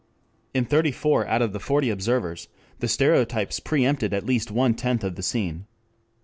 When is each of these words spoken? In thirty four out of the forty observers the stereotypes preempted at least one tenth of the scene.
In 0.55 0.65
thirty 0.65 0.89
four 0.91 1.27
out 1.27 1.43
of 1.43 1.53
the 1.53 1.59
forty 1.59 1.91
observers 1.91 2.47
the 2.79 2.87
stereotypes 2.87 3.59
preempted 3.59 4.15
at 4.15 4.25
least 4.25 4.49
one 4.49 4.73
tenth 4.73 5.03
of 5.03 5.13
the 5.13 5.21
scene. 5.21 5.67